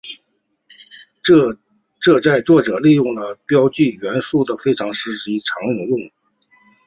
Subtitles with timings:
[1.21, 4.55] 这在作者利用了标记元素时
[5.23, 5.99] 非常有用。